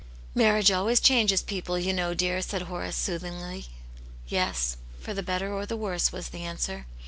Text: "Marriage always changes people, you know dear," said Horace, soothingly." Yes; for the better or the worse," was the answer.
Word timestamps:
"Marriage 0.33 0.71
always 0.71 0.99
changes 0.99 1.43
people, 1.43 1.77
you 1.77 1.93
know 1.93 2.15
dear," 2.15 2.41
said 2.41 2.63
Horace, 2.63 2.95
soothingly." 2.95 3.67
Yes; 4.27 4.77
for 4.99 5.13
the 5.13 5.21
better 5.21 5.53
or 5.53 5.67
the 5.67 5.77
worse," 5.77 6.11
was 6.11 6.29
the 6.29 6.39
answer. 6.43 6.87